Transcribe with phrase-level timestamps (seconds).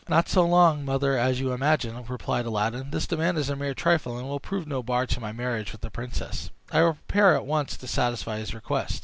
[0.09, 2.89] "Not so long, mother, as you imagine," replied Aladdin.
[2.89, 5.81] "This demand is a mere trifle, and will prove no bar to my marriage with
[5.81, 6.49] the princess.
[6.71, 8.99] I will prepare at once to satisfy his request."